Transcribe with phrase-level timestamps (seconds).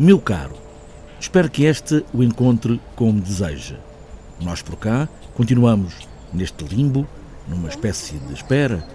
[0.00, 0.54] Meu caro,
[1.18, 3.74] espero que este o encontre como deseja.
[4.40, 7.04] Nós por cá continuamos neste limbo,
[7.48, 8.86] numa espécie de espera.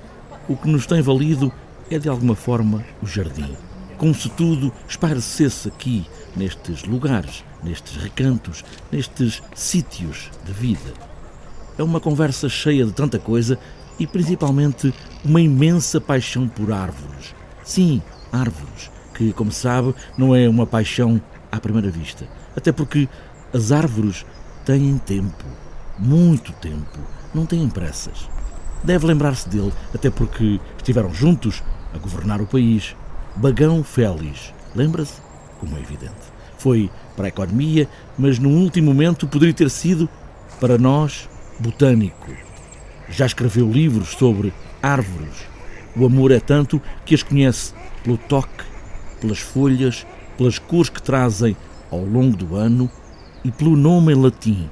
[0.48, 1.52] O que nos tem valido
[1.92, 3.54] é de alguma forma o jardim.
[3.98, 6.06] Como se tudo esparecesse aqui,
[6.38, 10.94] nestes lugares, nestes recantos, nestes sítios de vida.
[11.78, 13.60] É uma conversa cheia de tanta coisa
[14.00, 17.36] e principalmente uma imensa paixão por árvores.
[17.62, 22.28] Sim, árvores, que, como sabe, não é uma paixão à primeira vista.
[22.56, 23.08] Até porque
[23.54, 24.26] as árvores
[24.66, 25.46] têm tempo,
[25.98, 27.00] muito tempo,
[27.34, 28.28] não têm pressas.
[28.84, 31.64] Deve lembrar-se dele, até porque estiveram juntos
[31.94, 32.96] a governar o país.
[33.36, 35.22] Bagão Félix, lembra-se?
[35.60, 36.34] Como é evidente.
[36.58, 40.10] Foi para a economia, mas num último momento poderia ter sido,
[40.60, 42.32] para nós, botânico.
[43.10, 45.48] Já escreveu livros sobre árvores.
[45.96, 48.64] O amor é tanto que as conhece pelo toque,
[49.24, 50.06] pelas folhas,
[50.38, 51.56] pelas cores que trazem
[51.90, 52.92] ao longo do ano
[53.42, 54.70] e pelo nome em latim.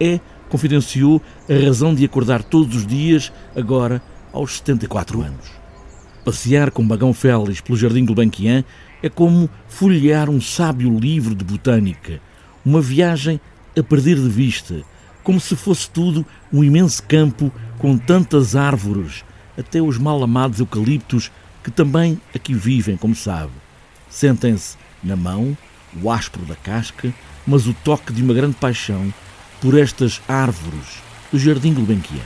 [0.00, 0.18] É,
[0.48, 4.00] confidenciou, a razão de acordar todos os dias, agora
[4.32, 5.52] aos 74 anos.
[6.24, 8.64] Passear com Bagão Félix pelo Jardim Gulbenkian
[9.02, 12.20] é como folhear um sábio livro de botânica,
[12.64, 13.38] uma viagem
[13.78, 14.82] a perder de vista,
[15.22, 19.24] como se fosse tudo um imenso campo com tantas árvores,
[19.58, 21.30] até os mal amados eucaliptos
[21.62, 23.63] que também aqui vivem, como sabe.
[24.14, 25.58] Sentem-se na mão
[26.00, 27.12] o áspero da casca,
[27.44, 29.12] mas o toque de uma grande paixão
[29.60, 32.22] por estas árvores do Jardim Gulbenkian.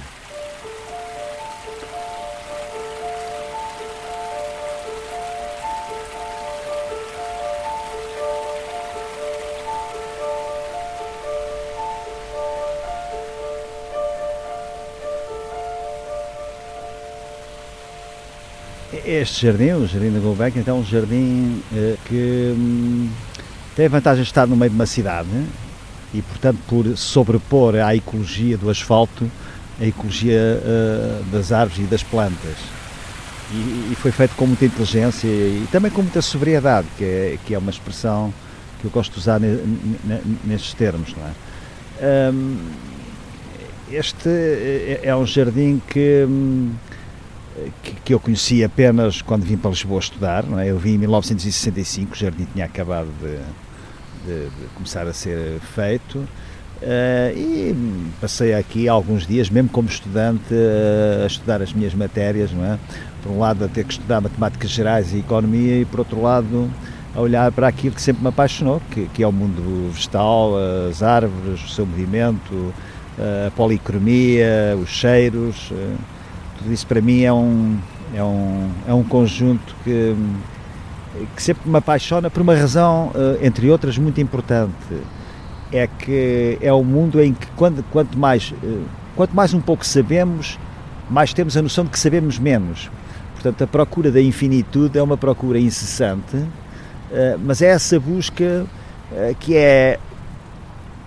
[19.09, 23.09] Este jardim, o Jardim da Gulbenkian, então, é um jardim eh, que hum,
[23.75, 25.31] tem a vantagem de estar no meio de uma cidade
[26.13, 29.31] e, portanto, por sobrepor à ecologia do asfalto,
[29.81, 32.59] a ecologia uh, das árvores e das plantas.
[33.51, 37.59] E, foi feito com muita inteligência e também com muita sobriedade, que é, que é
[37.59, 38.31] uma expressão
[38.79, 39.57] que eu gosto de usar ne,
[40.05, 41.15] ne, nestes termos.
[41.17, 42.31] Não é?
[42.31, 42.59] Um,
[43.91, 46.27] este é, é um jardim que.
[47.83, 50.45] Que, que, eu conheci apenas quando vim para Lisboa estudar.
[50.45, 50.71] Não é?
[50.71, 53.39] Eu vim em 1965, o jardim tinha acabado de,
[54.27, 56.27] de, de começar a ser feito.
[56.81, 62.53] Uh, e passei aqui alguns dias, mesmo como estudante, uh, a estudar as minhas matérias,
[62.53, 62.79] não é?
[63.21, 66.71] Por um lado, a ter que estudar matemáticas gerais e economia, e por outro lado,
[67.17, 70.53] a olhar para aquilo que sempre me apaixonou, que, que é o mundo vegetal,
[70.89, 75.73] as árvores, o seu movimento, uh, a policromia, os cheiros.
[76.67, 77.79] Isso para mim é um,
[78.15, 80.15] é um, é um conjunto que,
[81.37, 84.73] que sempre me apaixona por uma razão, eh, entre outras, muito importante.
[85.73, 88.79] É que é um mundo em que quando, quanto, mais, eh,
[89.15, 90.59] quanto mais um pouco sabemos,
[91.09, 92.91] mais temos a noção de que sabemos menos.
[93.35, 96.37] Portanto, a procura da infinitude é uma procura incessante,
[97.13, 98.67] eh, mas é essa busca
[99.41, 99.99] que é,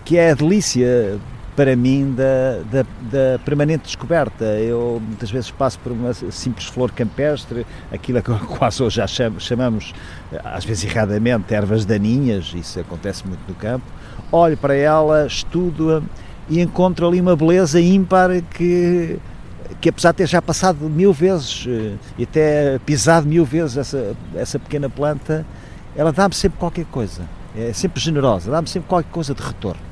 [0.04, 1.20] que é a delícia
[1.56, 4.46] para mim da, da, da, permanente descoberta.
[4.46, 9.94] Eu muitas vezes passo por uma simples flor campestre, aquilo que quase hoje já chamamos,
[10.44, 13.86] às vezes erradamente, ervas daninhas, isso acontece muito no campo.
[14.32, 16.02] Olho para ela, estudo-a
[16.50, 19.20] e encontro ali uma beleza ímpar que,
[19.80, 24.16] que apesar de ter já passado mil vezes eh, e até pisado mil vezes essa,
[24.36, 25.46] essa pequena planta,
[25.96, 27.24] ela dá-me sempre qualquer coisa.
[27.56, 29.91] É sempre generosa, dá-me sempre qualquer coisa de retorno.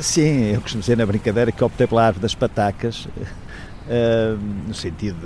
[0.00, 5.18] Sim, eu costumo dizer na brincadeira que optei pela árvore das patacas, uh, no, sentido,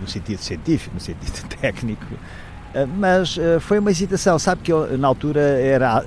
[0.00, 4.38] no sentido científico, no sentido técnico, uh, mas foi uma hesitação.
[4.38, 6.04] Sabe que eu, na altura, era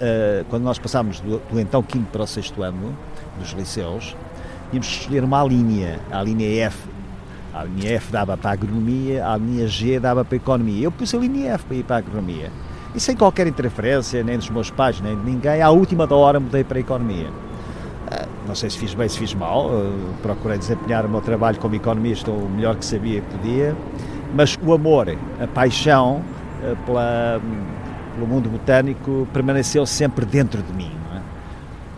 [0.50, 2.98] quando nós passámos do, do, então quinto para o sexto ano
[3.38, 4.16] dos liceus,
[4.76, 6.90] tínhamos que escolher uma linha, a linha F.
[7.54, 10.84] A linha F dava para a agronomia, a linha G dava para a economia.
[10.84, 12.52] Eu pus a linha F para ir para a agronomia.
[12.94, 16.40] E sem qualquer interferência, nem dos meus pais, nem de ninguém, à última da hora
[16.40, 17.30] mudei para a economia.
[18.12, 19.92] Ah, não sei se fiz bem, se fiz mal, ah,
[20.22, 23.76] procurei desempenhar o meu trabalho como economista o melhor que sabia que podia,
[24.34, 25.10] mas o amor,
[25.42, 26.22] a paixão
[26.62, 27.42] ah, pela,
[28.14, 30.92] pelo mundo botânico permaneceu sempre dentro de mim.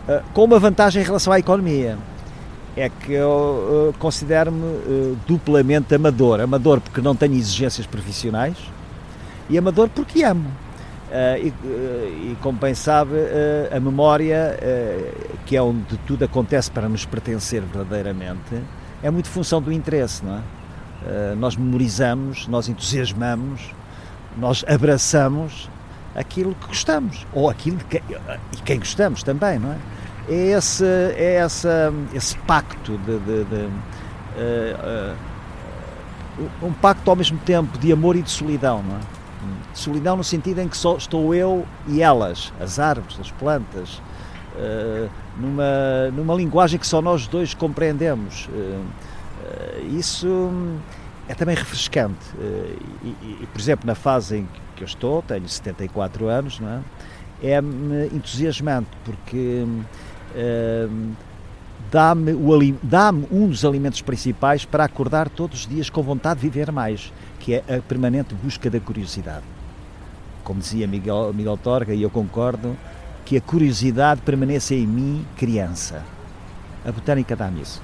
[0.08, 0.22] É?
[0.32, 1.98] Com uma vantagem em relação à economia,
[2.78, 6.40] é que eu considero-me duplamente amador.
[6.40, 8.56] Amador porque não tenho exigências profissionais
[9.48, 10.50] e amador porque amo.
[11.08, 14.58] Uh, e, uh, e, como bem sabe, uh, a memória,
[15.46, 18.62] que é onde tudo acontece para nos pertencer verdadeiramente,
[19.02, 20.42] é muito função do interesse, não é?
[21.36, 23.70] nós memorizamos, nós entusiasmamos,
[24.36, 25.70] nós abraçamos
[26.14, 29.76] aquilo que gostamos, ou aquilo que, e quem gostamos também, não é?
[30.28, 33.68] É esse, é essa, esse pacto de, de, de
[36.62, 39.00] um pacto ao mesmo tempo de amor e de solidão, não é?
[39.72, 44.02] Solidão no sentido em que só estou eu e elas, as árvores, as plantas,
[44.56, 45.08] uh,
[45.38, 48.46] numa, numa linguagem que só nós dois compreendemos.
[48.46, 50.50] Uh, uh, isso
[51.28, 52.26] é também refrescante.
[53.02, 56.80] E, e, por exemplo, na fase em que eu estou, tenho 74 anos, não é?
[57.42, 59.64] é-me entusiasmante porque
[61.90, 62.32] dá-me
[62.82, 67.12] dá um dos alimentos principais para acordar todos os dias com vontade de viver mais,
[67.40, 69.44] que é a permanente busca da curiosidade
[70.48, 72.74] como dizia Miguel, Miguel Torga, e eu concordo,
[73.26, 76.02] que a curiosidade permaneça em mim criança.
[76.86, 77.82] A botânica dá-me isso.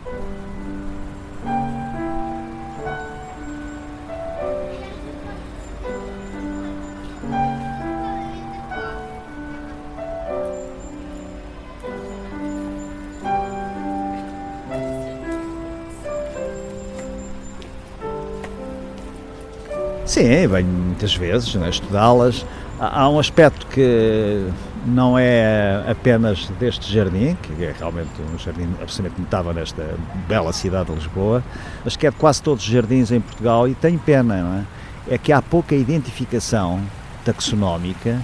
[20.15, 22.47] Sim, venho muitas vezes a estudá-las.
[22.79, 24.47] Há um aspecto que
[24.87, 29.97] não é apenas deste jardim, que é realmente um jardim absolutamente notável nesta
[30.29, 31.43] bela cidade de Lisboa,
[31.85, 34.65] mas que é de quase todos os jardins em Portugal e tem pena,
[35.09, 35.15] é?
[35.17, 36.81] É que há pouca identificação
[37.25, 38.23] taxonómica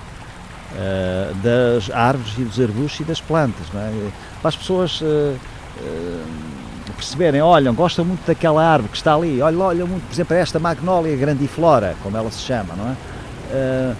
[0.70, 4.10] uh, das árvores e dos arbustos e das plantas, é?
[4.40, 6.50] Para as pessoas uh, uh,
[7.00, 10.58] perceberem, olham, gostam muito daquela árvore que está ali, olham, olham muito, por exemplo, esta
[10.58, 12.93] magnólia grandiflora, como ela se chama, não é?
[13.50, 13.97] Uh,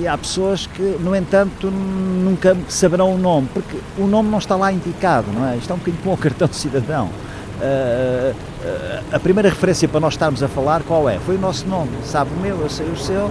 [0.00, 4.56] e há pessoas que, no entanto, nunca saberão o nome, porque o nome não está
[4.56, 5.56] lá indicado, não é?
[5.56, 7.06] Isto é um bocadinho como o cartão de cidadão.
[7.06, 11.18] Uh, uh, a primeira referência para nós estarmos a falar, qual é?
[11.20, 13.30] Foi o nosso nome, sabe o meu, eu sei o seu,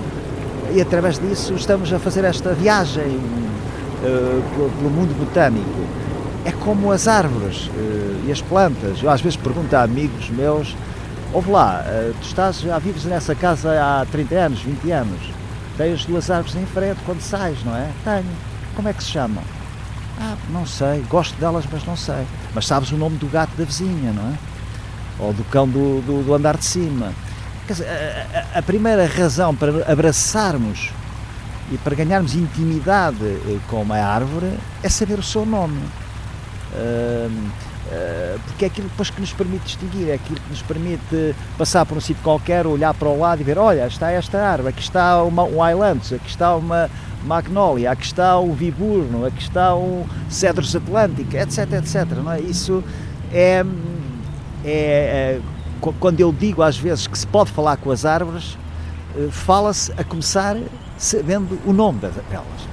[0.74, 3.19] e através disso estamos a fazer esta viagem
[4.56, 5.88] pelo mundo botânico
[6.45, 9.01] é como as árvores uh, e as plantas.
[9.01, 10.75] Eu às vezes pergunto a amigos meus,
[11.31, 15.19] ouve lá, uh, tu estás, já vives nessa casa há 30 anos, 20 anos,
[15.77, 17.89] tens duas árvores em frente quando sais, não é?
[18.03, 18.25] Tenho.
[18.75, 19.43] Como é que se chamam?
[20.19, 22.25] Ah, não sei, gosto delas, mas não sei.
[22.53, 24.33] Mas sabes o nome do gato da vizinha, não é?
[25.19, 27.13] Ou do cão do, do, do andar de cima.
[27.67, 30.91] Quer dizer, a, a, a primeira razão para abraçarmos
[31.71, 34.51] e para ganharmos intimidade eh, com uma árvore
[34.83, 35.79] é saber o seu nome
[38.48, 41.98] porque é aquilo depois que nos permite distinguir, é aquilo que nos permite passar por
[41.98, 45.24] um sítio qualquer, olhar para o lado e ver, olha, está esta árvore, aqui está
[45.24, 46.89] uma, um Highlands, aqui está uma
[47.24, 52.06] Magnolia, aqui está o Viburno, aqui está o Cedros Atlântico, etc, etc.
[52.24, 52.39] Não é?
[52.42, 52.84] Isso
[53.32, 53.63] é,
[54.65, 55.42] é, é,
[56.00, 58.58] quando eu digo às vezes que se pode falar com as árvores,
[59.15, 60.58] eh, fala-se a começar
[60.98, 62.73] sabendo o nome delas.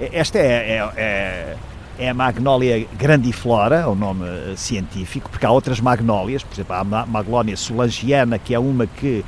[0.00, 1.56] Esta é, é, é,
[1.98, 6.74] é a Magnolia grandiflora, é o nome eh, científico, porque há outras magnólias, por exemplo,
[6.74, 9.24] há a Magnolia solangiana, que é uma que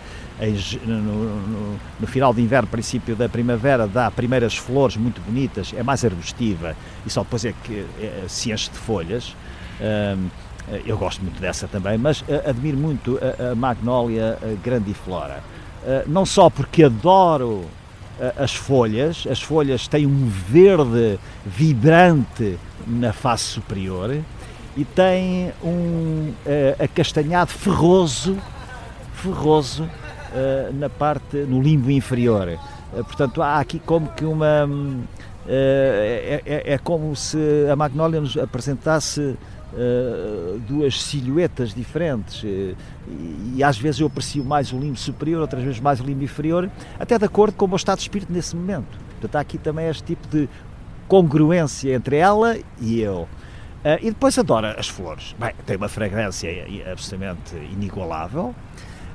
[0.87, 5.83] no, no, no, final de inverno, princípio da primavera, dá primeiras flores muito bonitas, é
[5.83, 6.75] mais arbustiva
[7.05, 9.37] e só depois é que é, se enche de folhas.
[9.81, 10.29] Um,
[10.87, 15.43] eu gosto muito dessa também, mas uh, admiro muito a, a grandiflora.
[16.07, 17.65] Não só porque adoro
[18.37, 19.27] as folhas.
[19.31, 24.17] As folhas têm um verde vibrante na face superior
[24.77, 28.37] e têm um uh, acastanhado ferroso,
[29.15, 32.59] ferroso uh, na parte, no limbo inferior.
[32.93, 34.69] Uh, portanto, há aqui como que uma,
[35.47, 37.39] é, é, é, como se
[37.71, 39.37] a Magnólia nos apresentasse
[40.67, 42.77] duas silhuetas diferentes e,
[43.57, 46.69] e, às vezes eu aprecio mais o limbo superior, outras vezes mais o limbo inferior,
[46.99, 48.99] até de acordo com o meu estado de espírito nesse momento.
[49.11, 50.49] Portanto, há aqui também este tipo de
[51.07, 53.29] congruência entre ela e eu.
[53.85, 55.35] Uh, e depois adora as flores.
[55.39, 56.51] Bem, tem uma fragrância
[56.91, 58.55] absolutamente inigualável.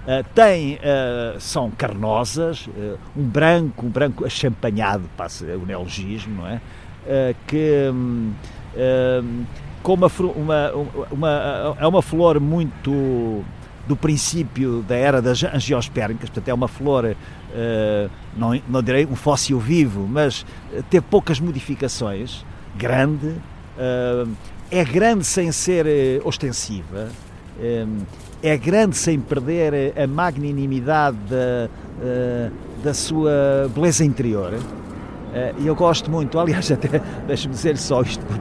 [0.04, 2.68] Uh, tem, uh, são carnosas,
[3.16, 6.62] um branco, um branco achampanhado, passa o neologismo, não é?
[7.46, 8.34] que um,
[9.86, 10.72] com uma, uma,
[11.12, 13.44] uma, é uma flor muito
[13.88, 17.16] do princípio da era das angiospermicas, portanto é uma flor,
[18.36, 20.44] não, não direi um fóssil vivo, mas
[20.90, 22.44] teve poucas modificações,
[22.76, 23.36] grande,
[24.72, 27.10] é grande sem ser eh, ostensiva,
[27.62, 27.86] eh,
[28.42, 31.70] é grande sem perder a magnanimidade da,
[32.02, 32.50] eh,
[32.84, 34.54] da sua beleza interior.
[35.58, 38.40] E eu gosto muito, aliás, até deixe-me dizer só isto por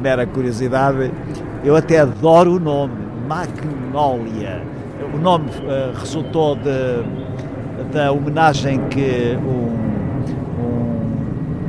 [0.00, 1.10] mera curiosidade,
[1.64, 2.94] eu até adoro o nome,
[3.28, 4.62] Magnolia.
[5.14, 5.50] O nome
[5.98, 9.70] resultou de, da homenagem que um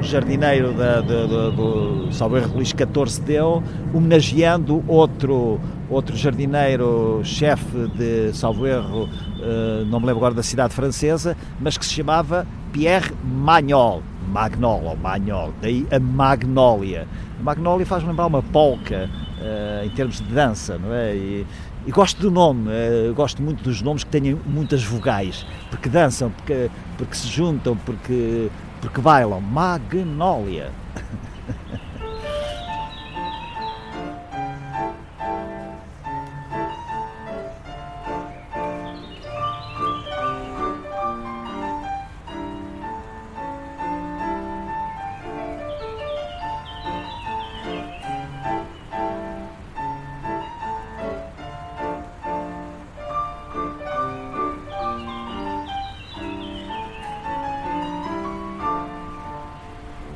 [0.02, 3.64] jardineiro da, da, da, do Salveiro Luís XIV deu,
[3.94, 5.60] homenageando outro,
[5.90, 11.86] outro jardineiro, chefe de Salveiro, uh, não me lembro agora da cidade francesa, mas que
[11.86, 17.08] se chamava Pierre Magnol, Magnol ou Magnol, daí a Magnólia.
[17.40, 19.10] A Magnólia faz lembrar uma polca
[19.40, 21.16] uh, em termos de dança, não é?
[21.16, 21.46] E,
[21.86, 26.32] e gosto do nome, uh, gosto muito dos nomes que tenham muitas vogais, porque dançam,
[26.32, 28.50] porque, porque se juntam, porque
[28.82, 30.72] porque bailam Magnólia.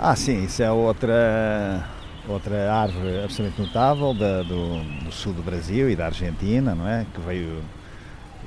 [0.08, 1.84] Ah, sim, isso é outra,
[2.30, 7.08] outra árvore absolutamente notável da, do, do, sul do Brasil e da Argentina, não é?
[7.12, 7.64] Que veio,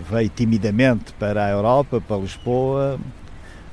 [0.09, 3.01] veio timidamente para a Europa, para Lisboa,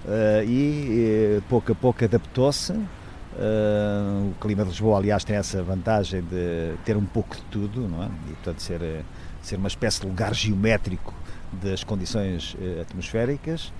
[0.04, 2.72] uh, e, pouco a pouco adaptou-se.
[2.72, 7.82] Uh, o clima de Lisboa, aliás, tem essa vantagem de ter um pouco de tudo,
[7.82, 8.08] não é?
[8.08, 9.06] E, portanto, ser,
[9.44, 11.13] ser uma espécie de lugar geométrico
[11.62, 13.72] das condições uh, atmosféricas.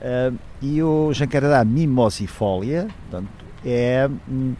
[0.00, 4.54] Uh, e o jacarandá mimosifolia, portanto, é hum,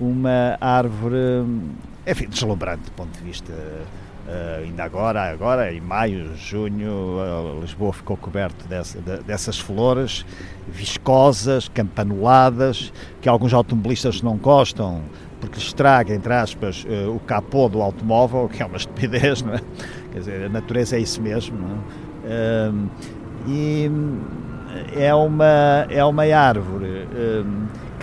[0.00, 1.70] uma árvore, hum,
[2.06, 3.52] enfim, deslumbrante do ponto de vista.
[3.52, 10.26] Uh, ainda agora, agora em maio, junho, uh, Lisboa ficou coberto dessa, de, dessas flores
[10.66, 15.02] viscosas, campanuladas, que alguns automobilistas não gostam
[15.40, 19.60] porque estraga, entre aspas, uh, o capô do automóvel, que é uma estupidez, não é?
[20.12, 21.56] Quer dizer, a natureza é isso mesmo,
[22.24, 22.72] é?
[23.46, 24.20] e hum,
[24.96, 27.06] é uma, é uma árvore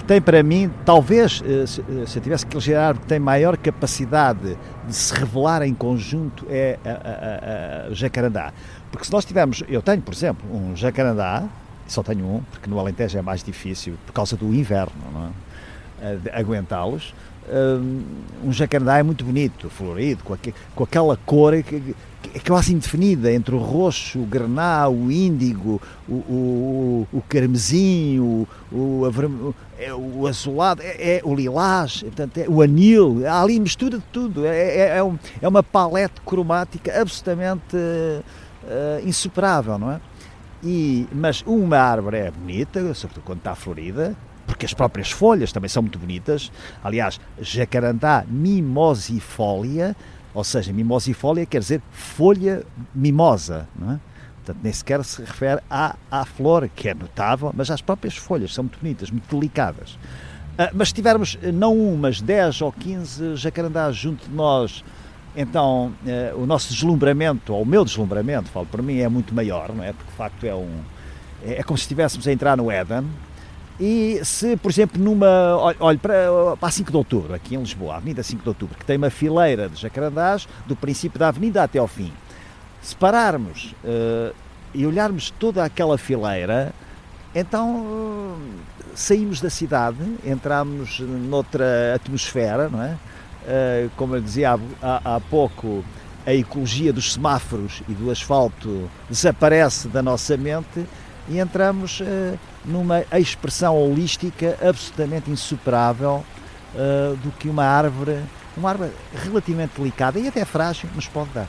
[0.03, 3.07] que tem para mim, talvez, eh, eh, se eu tivesse que eleger a árvore que
[3.07, 8.51] tem maior capacidade de se revelar em conjunto é a, a, a, jacarandá.
[8.91, 11.45] Porque se nós tivermos, eu tenho, por exemplo, um jacarandá,
[11.87, 15.33] só tenho um, porque no Alentejo é mais difícil por causa do inverno,
[16.01, 16.37] é?
[16.37, 17.13] aguentá-los.
[18.43, 21.93] Um jacarandá é muito bonito, florido, com, aqu com aquela cor que,
[22.33, 28.47] é quase indefinida entre o roxo, o grená, o índigo, o, o, o carmesim, o,
[28.71, 29.05] o,
[29.83, 34.05] é, o azulado, é, é, o lilás, portanto, é, o anil, há ali mistura de
[34.11, 40.01] tudo, é, é, é, um, é uma palete cromática absolutamente uh, insuperável, não é?
[40.63, 44.15] E, mas uma árvore é bonita, sobretudo quando está florida,
[44.47, 46.51] porque as próprias folhas também são muito bonitas.
[46.83, 49.95] Aliás, jacarandá mimosifolia
[50.33, 52.63] ou seja, mimosifólia quer dizer folha
[52.93, 53.99] mimosa, não é?
[54.43, 58.53] Portanto, nem sequer se refere à, à flor, que é notável, mas às próprias folhas,
[58.53, 59.91] são muito bonitas, muito delicadas.
[59.93, 64.83] Uh, mas se tivermos eh, não um, mas 10 ou 15 jacarandás junto de nós,
[65.35, 69.73] então uh, o nosso deslumbramento, ou o meu deslumbramento, falo por mim, é muito maior,
[69.73, 69.93] não é?
[69.93, 70.69] Porque de facto é um.
[71.43, 73.05] É, é como se estivéssemos a entrar no Éden,
[73.79, 75.57] e se, por exemplo, numa.
[75.79, 78.77] Olhe, para, para a 5 de Outubro, aqui em Lisboa, a Avenida 5 de Outubro,
[78.77, 82.11] que tem uma fileira de jacarandás do princípio da avenida até ao fim.
[82.83, 84.35] Se pararmos uh,
[84.73, 86.73] e olharmos toda aquela fileira,
[87.33, 88.37] então uh,
[88.93, 92.91] saímos da cidade, entramos noutra atmosfera, não é?
[93.45, 95.83] Uh, como eu dizia há, há pouco,
[96.25, 100.85] a ecologia dos semáforos e do asfalto desaparece da nossa mente
[101.27, 102.01] e entramos
[102.65, 106.23] numa expressão holística absolutamente insuperável
[106.73, 108.19] uh, do que uma árvore,
[108.55, 111.47] uma árvore relativamente delicada e até frágil, nos pode dar.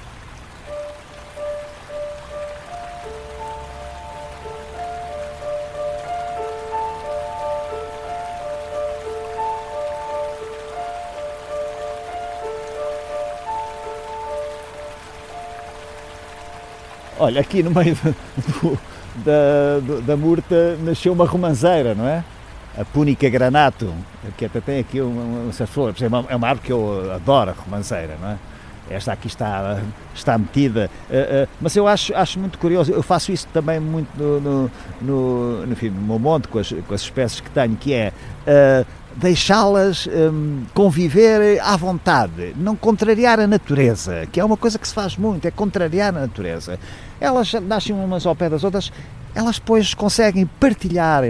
[17.24, 18.78] Olha, aqui no meio do,
[19.24, 22.22] da, da murta nasceu uma romanceira, não é?
[22.78, 23.94] A Púnica granato,
[24.36, 27.12] que até tem aqui uma, uma, uma flor, é uma, é uma árvore que eu
[27.14, 28.36] adoro, a romanceira, não é?
[28.90, 29.80] Esta aqui está,
[30.14, 34.08] está metida, uh, uh, mas eu acho, acho muito curioso, eu faço isso também muito
[34.18, 37.74] no, no, no, no, enfim, no meu monte, com as, com as espécies que tenho,
[37.76, 38.12] que é
[38.46, 44.86] uh, deixá-las um, conviver à vontade, não contrariar a natureza, que é uma coisa que
[44.86, 46.78] se faz muito, é contrariar a natureza.
[47.20, 48.92] Elas nascem umas ao pé das outras,
[49.34, 51.24] elas depois conseguem partilhar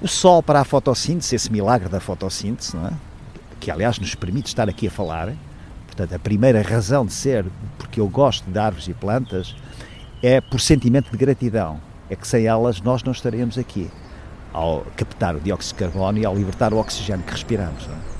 [0.00, 2.90] o sol para a fotossíntese, esse milagre da fotossíntese, é?
[3.58, 5.34] que aliás nos permite estar aqui a falar.
[5.86, 7.44] Portanto, a primeira razão de ser,
[7.76, 9.56] porque eu gosto de árvores e plantas,
[10.22, 11.80] é por sentimento de gratidão.
[12.08, 13.90] É que sem elas nós não estaríamos aqui
[14.52, 17.88] ao captar o dióxido de carbono e ao libertar o oxigênio que respiramos.
[17.88, 18.18] É?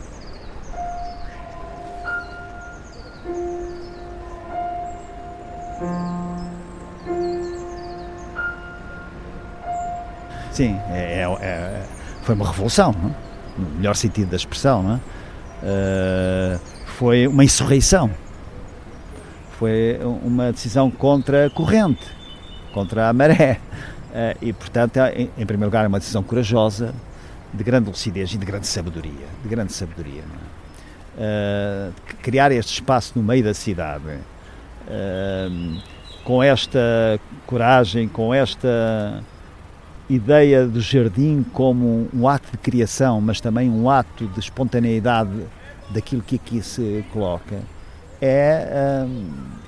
[10.52, 11.86] Sim, é, é, é,
[12.22, 12.92] foi uma revolução?
[13.24, 13.28] É?
[13.58, 15.00] no melhor sentido da expressão.
[15.62, 18.10] Uh, foi uma insurreição.
[19.58, 22.06] Foi uma decisão contra a corrente,
[22.72, 23.60] contra a maré.
[24.18, 26.92] Eh, e, portanto, é, em, primeiro lugar, é uma decisão corajosa,
[27.54, 29.26] de grande lucidez e de grande sabedoria.
[29.44, 30.22] De grande sabedoria.
[31.16, 31.88] É?
[31.90, 34.04] Uh, criar este espaço no meio da cidade,
[34.88, 35.82] uh,
[36.24, 39.22] com esta coragem, com esta
[40.10, 45.44] ideia do jardim como um ato de criação, mas também um ato de espontaneidade
[45.90, 47.56] daquilo que aqui se coloca,
[48.20, 49.06] é,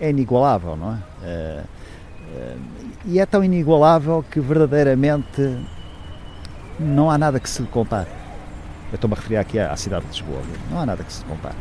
[0.01, 1.63] é inigualável, não é?
[3.05, 5.59] E é tão inigualável que verdadeiramente
[6.79, 8.09] não há nada que se compare.
[8.91, 10.43] Eu estou-me a referir aqui à cidade de Lisboa.
[10.71, 11.57] Não há nada que se compare.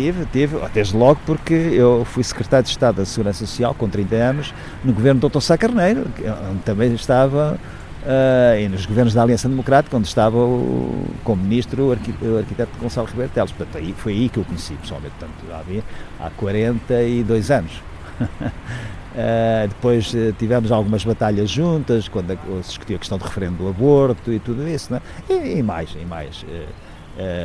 [0.00, 4.16] Tive, tive, desde logo porque eu fui secretário de Estado da Segurança Social com 30
[4.16, 5.40] anos no governo do Dr.
[5.42, 6.06] Sá Carneiro,
[6.50, 7.58] onde também estava,
[8.02, 12.70] uh, e nos governos da Aliança Democrática, onde estava o, como ministro o, o arquiteto
[12.80, 13.52] Gonçalo Ribeiro Teles.
[13.52, 15.84] Portanto, aí, foi aí que eu conheci pessoalmente, portanto, havia,
[16.18, 17.72] há 42 anos.
[18.22, 23.68] Uh, depois uh, tivemos algumas batalhas juntas, quando se discutia a questão do referendo do
[23.68, 25.02] aborto e tudo isso, é?
[25.28, 26.42] e, e, mais, e mais.
[26.44, 26.89] Uh,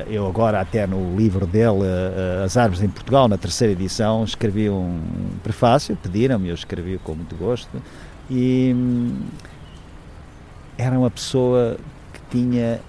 [0.08, 4.70] eu agora até no livro dele, eh, As Árvores em Portugal, na terceira edição, escrevi
[4.70, 5.02] um
[5.44, 7.82] prefácio, pediram-me, eu escrevi com muito gosto,
[8.30, 9.22] e hum,
[10.78, 11.78] era uma pessoa
[12.14, 12.80] que tinha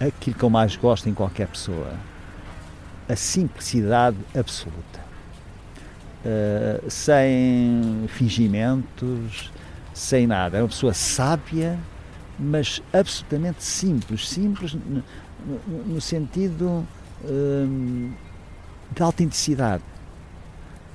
[0.00, 1.92] aquilo que eu mais gosto em qualquer pessoa,
[3.08, 5.06] a simplicidade absoluta.
[6.88, 9.52] Sem fingimentos,
[9.94, 10.56] sem nada.
[10.56, 11.78] Era uma pessoa sábia,
[12.36, 14.28] mas absolutamente simples.
[14.28, 14.76] Simples
[15.86, 16.86] no, sentido
[17.24, 18.10] hum,
[18.94, 19.82] de autenticidade,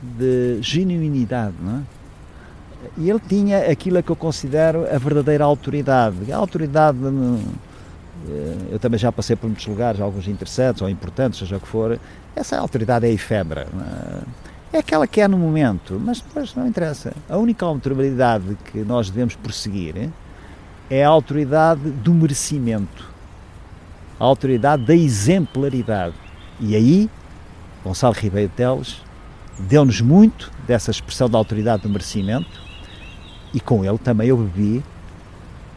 [0.01, 1.81] de genuinidade, não é?
[2.97, 6.31] E ele tinha aquilo que eu considero a verdadeira autoridade.
[6.31, 6.97] A autoridade,
[8.27, 11.67] eh, eu também já passei por muitos lugares, alguns interessantes ou importantes, seja o que
[11.67, 11.99] for,
[12.35, 13.67] essa autoridade é efêmera.
[14.71, 14.77] É?
[14.77, 17.13] é aquela que é no momento, mas depois não interessa.
[17.29, 20.09] A única autoridade que nós devemos prosseguir
[20.89, 23.10] é a autoridade do merecimento
[24.21, 26.13] a autoridade da exemplaridade.
[26.59, 27.09] E aí,
[27.83, 29.01] Gonçalo Ribeiro Teles
[29.57, 32.61] deu-nos muito dessa expressão da autoridade do merecimento
[33.51, 34.83] e com ele também eu bebi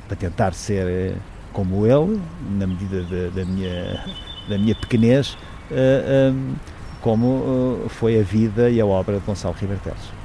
[0.06, 1.14] para tentar ser eh,
[1.54, 2.20] como ele,
[2.58, 4.04] na medida de, da, minha,
[4.46, 5.38] da minha pequenez,
[5.70, 6.54] uh,
[7.00, 10.23] como uh, foi a vida e a obra de Gonçalo Ribeiro Teles.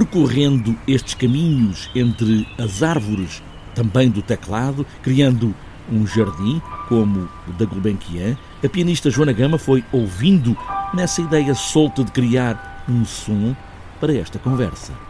[0.00, 3.42] Percorrendo estes caminhos entre as árvores
[3.74, 5.54] também do teclado, criando
[5.92, 8.34] um jardim como o da Gulbenkian,
[8.64, 10.56] a pianista Joana Gama foi ouvindo
[10.94, 13.54] nessa ideia solta de criar um som
[14.00, 15.09] para esta conversa.